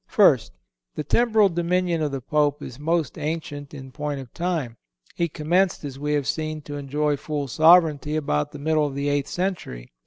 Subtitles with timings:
[0.07, 4.77] First—The temporal dominion of the Pope is most ancient in point of time.
[5.13, 9.09] He commenced, as we have seen, to enjoy full sovereignty about the middle of the
[9.09, 9.91] eighth century.